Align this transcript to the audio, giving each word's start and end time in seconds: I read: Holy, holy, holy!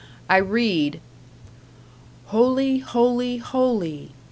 I 0.27 0.37
read: 0.37 0.99
Holy, 2.25 2.79
holy, 2.79 3.37
holy! 3.37 4.13